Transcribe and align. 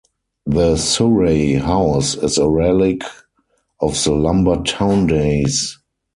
The 0.47 0.77
Surrey 0.77 1.53
House 1.53 2.15
is 2.15 2.39
a 2.39 2.49
relic 2.49 3.03
of 3.79 4.03
the 4.03 4.13
lumber 4.13 4.63
town 4.63 5.05
days. 5.05 5.77